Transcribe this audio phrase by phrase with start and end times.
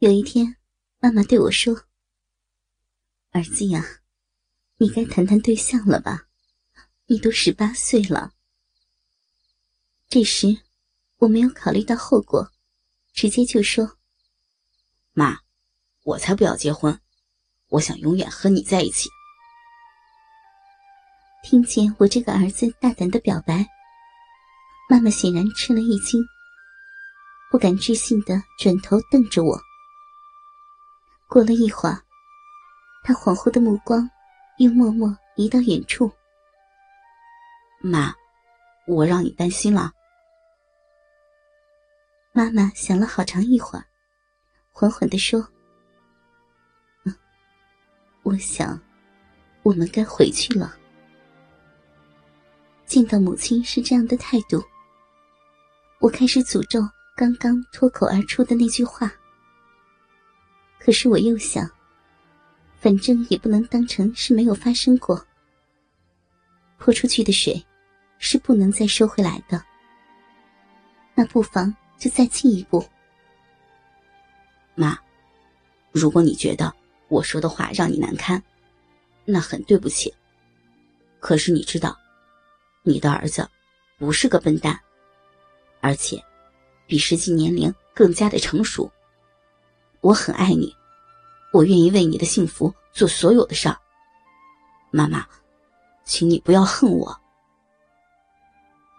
[0.00, 0.56] 有一天，
[0.98, 1.84] 妈妈对我说
[3.32, 3.84] ：“儿子呀，
[4.78, 6.26] 你该谈谈对象了吧？
[7.04, 8.32] 你都十八岁了。”
[10.08, 10.62] 这时，
[11.18, 12.50] 我没有考虑到后果，
[13.12, 13.98] 直接就说
[15.12, 15.40] ：“妈，
[16.04, 16.98] 我才不要结婚，
[17.68, 19.10] 我想永远和你在一起。”
[21.44, 23.66] 听见我这个儿子大胆的表白，
[24.88, 26.24] 妈妈显然吃了一惊，
[27.50, 29.60] 不敢置信的转头瞪着我。
[31.30, 31.96] 过了一会儿，
[33.04, 34.10] 他恍惚的目光
[34.58, 36.10] 又默默移到远处。
[37.80, 38.12] 妈，
[38.88, 39.92] 我让你担心了。
[42.32, 43.84] 妈妈想了好长一会儿，
[44.72, 45.46] 缓缓的说
[48.24, 48.76] ：“我想，
[49.62, 50.76] 我们该回去了。”
[52.86, 54.60] 见到母亲是这样的态度，
[56.00, 56.80] 我开始诅咒
[57.14, 59.08] 刚刚脱口而出的那句话。
[60.80, 61.70] 可是我又想，
[62.80, 65.24] 反正也不能当成是没有发生过。
[66.78, 67.64] 泼出去的水，
[68.18, 69.62] 是不能再收回来的。
[71.14, 72.84] 那不妨就再进一步。
[74.74, 74.98] 妈，
[75.92, 76.74] 如果你觉得
[77.08, 78.42] 我说的话让你难堪，
[79.24, 80.12] 那很对不起。
[81.20, 81.96] 可是你知道。
[82.82, 83.46] 你的儿子
[83.98, 84.80] 不是个笨蛋，
[85.82, 86.18] 而且
[86.86, 88.90] 比实际年龄更加的成熟。
[90.00, 90.74] 我很爱你，
[91.52, 93.76] 我愿意为你的幸福做所有的事儿。
[94.90, 95.26] 妈妈，
[96.04, 97.20] 请你不要恨我。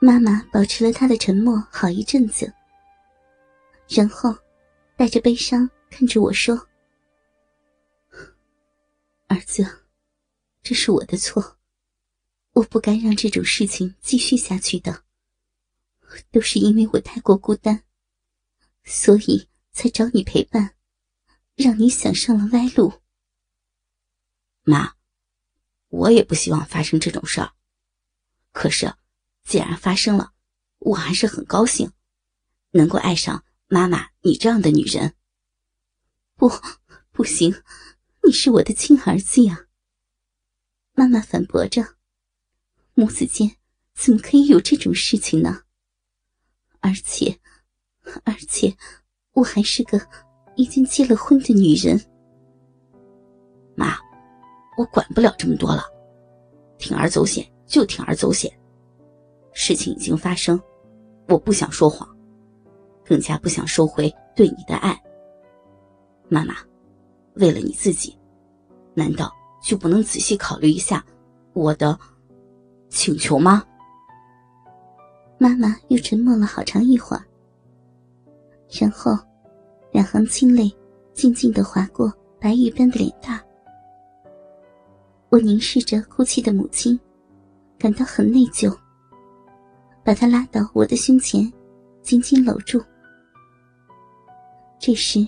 [0.00, 2.52] 妈妈保持了她的沉默好一阵子，
[3.88, 4.34] 然后
[4.96, 6.54] 带着悲伤看着我说
[9.28, 9.66] ：“儿子，
[10.62, 11.56] 这是我的错。”
[12.52, 15.04] 我不该让这种事情继续下去的，
[16.32, 17.84] 都是因为我太过孤单，
[18.84, 20.74] 所以才找你陪伴，
[21.60, 23.02] 让你想上了歪路。
[24.62, 24.94] 妈，
[25.88, 27.52] 我也不希望发生这种事儿，
[28.52, 28.94] 可是
[29.44, 30.32] 既然发生了，
[30.78, 31.92] 我还是很高兴，
[32.70, 35.14] 能够爱上妈妈你这样的女人。
[36.34, 36.50] 不，
[37.10, 37.62] 不行，
[38.22, 39.66] 你是我的亲儿子呀！
[40.92, 41.96] 妈妈反驳着。
[42.94, 43.56] 母子间
[43.94, 45.64] 怎么可以有这种事情呢？
[46.80, 47.40] 而且，
[48.24, 48.76] 而且，
[49.32, 49.98] 我还是个
[50.60, 51.98] 已经结了婚的女人。
[53.74, 53.96] 妈，
[54.76, 55.82] 我管不了这么多了，
[56.78, 58.52] 铤而走险就铤而走险。
[59.52, 60.60] 事情已经发生，
[61.28, 62.06] 我不想说谎，
[63.04, 65.00] 更加不想收回对你的爱。
[66.28, 66.54] 妈妈，
[67.34, 68.16] 为了你自己，
[68.94, 69.32] 难道
[69.62, 71.02] 就不能仔细考虑一下
[71.54, 71.98] 我的？
[72.90, 73.64] 请求吗？
[75.38, 77.24] 妈妈又沉默了好长一会儿，
[78.78, 79.16] 然后，
[79.92, 80.70] 两行清泪
[81.12, 83.40] 静静的划过白玉般的脸蛋。
[85.28, 86.98] 我凝视着哭泣的母亲，
[87.78, 88.76] 感到很内疚，
[90.04, 91.52] 把她拉到我的胸前，
[92.02, 92.82] 紧紧搂住。
[94.78, 95.26] 这时，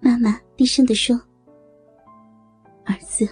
[0.00, 1.14] 妈妈低声的说
[2.84, 3.28] ：“儿子。”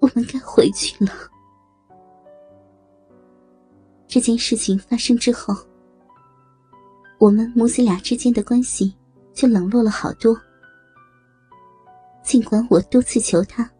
[0.00, 1.12] 我们该回去了。
[4.08, 5.54] 这件事情发生之后，
[7.22, 8.92] 我们母子俩之间的关系
[9.32, 10.36] 就冷落了好多。
[12.20, 13.70] 尽管我多次求他，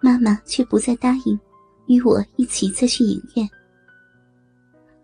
[0.00, 1.36] 妈妈却不再答应
[1.88, 3.50] 与我一起再去影院，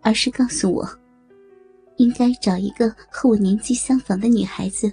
[0.01, 0.89] 而是告诉我，
[1.97, 4.89] 应该找一个和我年纪相仿的女孩子，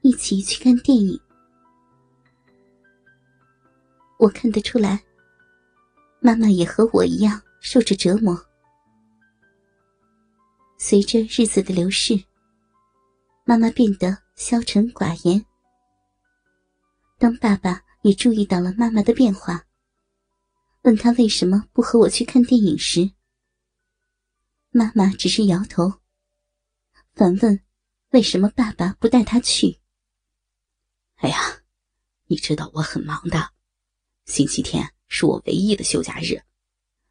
[0.00, 1.20] 一起去看电影。
[4.18, 4.98] 我看得出来，
[6.20, 8.42] 妈妈也和我一样受着折磨。
[10.82, 12.18] 随着日子的流逝，
[13.44, 15.44] 妈妈变得消沉寡言。
[17.18, 19.66] 当爸爸也注意到了妈妈的变化，
[20.80, 23.10] 问他为什么不和我去看电影时，
[24.70, 26.00] 妈妈只是摇头，
[27.14, 27.60] 反问
[28.12, 29.78] 为什么爸爸不带她去。
[31.16, 31.36] 哎呀，
[32.26, 33.50] 你知道我很忙的。
[34.24, 36.40] 星期天是我唯一的休假日，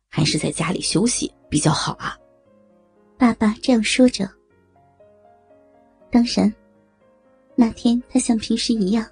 [0.07, 2.18] 还是在家里休息比较好啊。
[3.19, 4.25] 爸爸这样说着。
[6.09, 6.51] 当然，
[7.53, 9.05] 那天他像平时一样，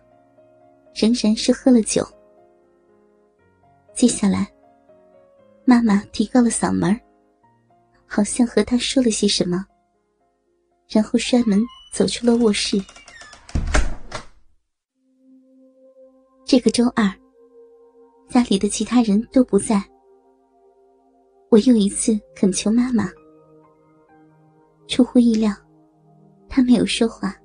[0.96, 2.08] 仍然是喝了酒。
[3.94, 4.48] 接下来，
[5.66, 6.98] 妈妈提高了嗓门
[8.06, 9.66] 好像和他说了些什么，
[10.88, 11.60] 然后摔门
[11.92, 12.82] 走出了卧室。
[16.46, 17.14] 这个周二。
[18.30, 19.82] 家里的其他人都不在，
[21.50, 23.10] 我又一次恳求妈妈。
[24.88, 25.54] 出乎意料，
[26.48, 27.36] 他没有说话，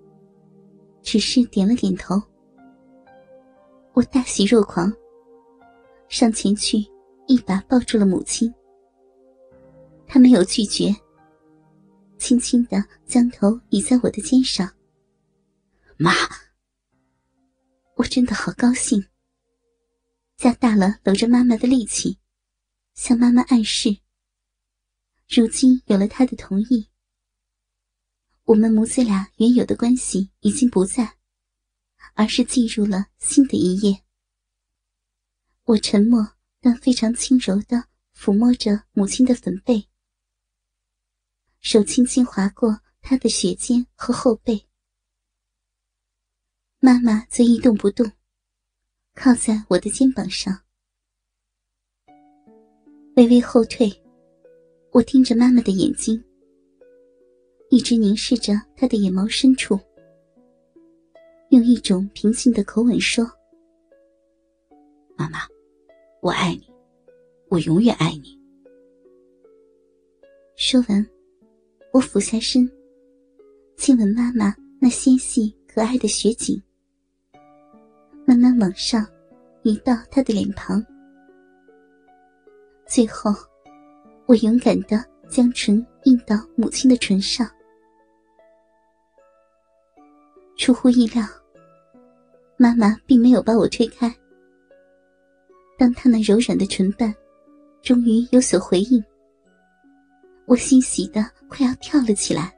[1.02, 2.20] 只是点了点头。
[3.94, 4.90] 我大喜若狂，
[6.08, 6.78] 上前去
[7.26, 8.52] 一把抱住了母亲。
[10.06, 10.94] 他没有拒绝，
[12.16, 14.70] 轻轻的将头倚在我的肩上。
[15.96, 16.12] 妈，
[17.96, 19.04] 我真的好高兴，
[20.36, 22.18] 加大了搂着妈妈的力气，
[22.94, 23.96] 向妈妈暗示：
[25.28, 26.88] 如今有了她的同意。
[28.44, 31.16] 我们母子俩原有的关系已经不在，
[32.14, 34.02] 而是进入了新的一页。
[35.64, 37.84] 我沉默但非常轻柔的
[38.16, 39.88] 抚摸着母亲的粉背，
[41.60, 44.68] 手轻轻划过她的雪肩和后背。
[46.80, 48.10] 妈妈则一动不动，
[49.14, 50.64] 靠在我的肩膀上，
[53.14, 54.02] 微微后退。
[54.90, 56.22] 我盯着妈妈的眼睛。
[57.72, 59.80] 一直凝视着他的眼眸深处，
[61.48, 63.24] 用一种平静的口吻说
[65.16, 65.38] ：“妈妈，
[66.20, 66.70] 我爱你，
[67.48, 68.38] 我永远爱你。”
[70.54, 71.06] 说完，
[71.94, 72.70] 我俯下身，
[73.78, 76.62] 亲吻妈妈那纤细可爱的雪颈，
[78.26, 79.02] 慢慢往上
[79.62, 80.84] 移到她的脸庞，
[82.86, 83.30] 最后，
[84.26, 87.50] 我勇敢的将唇印到母亲的唇上。
[90.62, 91.26] 出乎意料，
[92.56, 94.14] 妈妈并没有把我推开。
[95.76, 97.12] 当她那柔软的唇瓣
[97.82, 99.04] 终于有所回应，
[100.46, 102.56] 我欣喜的快要跳了起来。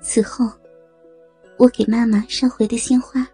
[0.00, 0.48] 此后，
[1.58, 3.26] 我给妈妈捎回的鲜花，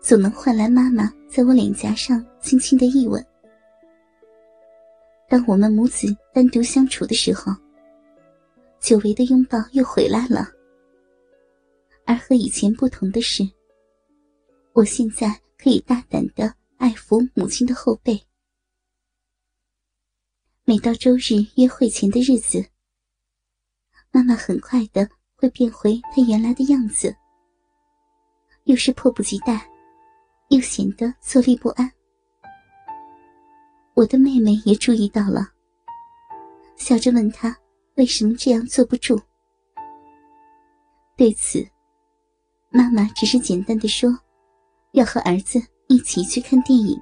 [0.00, 3.20] 总能换来妈妈在我脸颊上轻轻的一吻。
[5.28, 7.52] 当我们母子单独相处的时候，
[8.78, 10.48] 久违的拥抱又回来了。
[12.08, 13.46] 而和以前不同的是，
[14.72, 18.18] 我现在可以大胆的爱抚母亲的后背。
[20.64, 22.64] 每到周日约会前的日子，
[24.10, 27.14] 妈妈很快的会变回她原来的样子，
[28.64, 29.70] 又是迫不及待，
[30.48, 31.92] 又显得坐立不安。
[33.92, 35.52] 我的妹妹也注意到了，
[36.74, 37.54] 笑着问她
[37.96, 39.20] 为什么这样坐不住。
[41.14, 41.68] 对此。
[42.70, 44.10] 妈妈只是简单的说
[44.92, 47.00] ：“要和儿子一起去看电影。”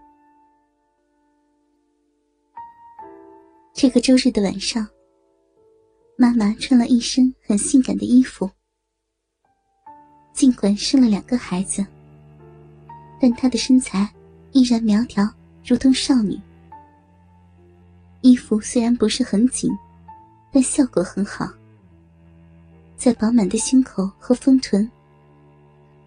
[3.75, 4.87] 这个周日的晚上，
[6.17, 8.49] 妈妈穿了一身很性感的衣服。
[10.33, 11.85] 尽管生了两个孩子，
[13.21, 14.09] 但她的身材
[14.53, 15.29] 依然苗条，
[15.65, 16.39] 如同少女。
[18.21, 19.71] 衣服虽然不是很紧，
[20.53, 21.49] 但效果很好，
[22.97, 24.89] 在饱满的胸口和丰臀。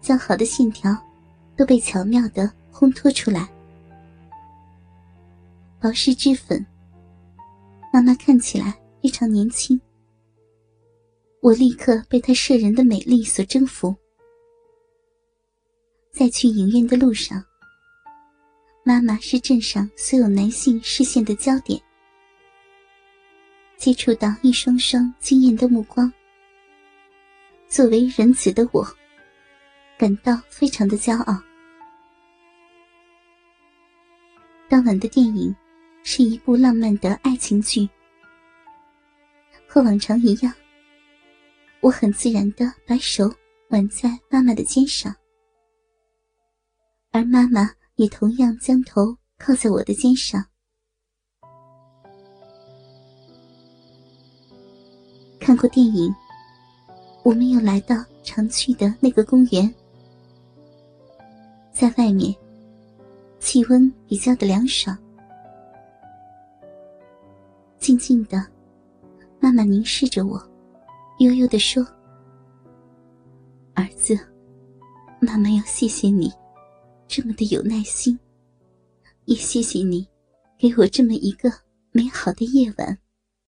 [0.00, 0.96] 较好的线条
[1.56, 3.48] 都被巧妙的烘托出来，
[5.80, 6.64] 保湿脂粉，
[7.92, 9.80] 妈妈看起来非常年轻。
[11.42, 13.94] 我立刻被她摄人的美丽所征服。
[16.10, 17.42] 在去影院的路上，
[18.84, 21.80] 妈妈是镇上所有男性视线的焦点。
[23.76, 26.12] 接触到一双双惊艳的目光，
[27.68, 28.86] 作为人子的我。
[30.00, 31.38] 感到非常的骄傲。
[34.66, 35.54] 当晚的电影
[36.02, 37.86] 是一部浪漫的爱情剧，
[39.68, 40.50] 和往常一样，
[41.82, 43.30] 我很自然的把手
[43.68, 45.14] 挽在妈妈的肩上，
[47.10, 50.42] 而妈妈也同样将头靠在我的肩上。
[55.38, 56.10] 看过电影，
[57.22, 59.70] 我们又来到常去的那个公园。
[61.72, 62.34] 在外面，
[63.38, 64.96] 气温比较的凉爽。
[67.78, 68.46] 静静的，
[69.40, 70.40] 妈妈凝视着我，
[71.18, 71.86] 悠悠的说
[73.74, 74.18] ：“儿子，
[75.20, 76.30] 妈妈要谢谢你，
[77.08, 78.18] 这么的有耐心，
[79.24, 80.06] 也谢谢你，
[80.58, 81.50] 给我这么一个
[81.92, 82.98] 美好的夜晚。”